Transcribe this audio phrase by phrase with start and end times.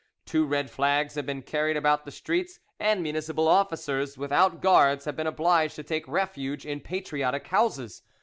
[0.25, 5.15] Two red flags have been carried about the streets, and municipal officers without guards have
[5.15, 8.01] been obliged to take refuge in patriotic houses.